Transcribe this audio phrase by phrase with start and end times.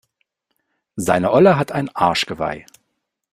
[0.95, 2.65] Seine Olle hat ein Arschgeweih.